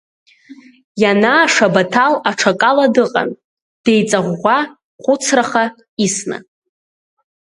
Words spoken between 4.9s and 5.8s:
хәыцраха